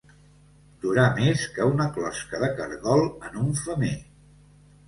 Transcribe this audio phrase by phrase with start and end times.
[0.85, 3.97] Durar més que una closca de caragol en un femer.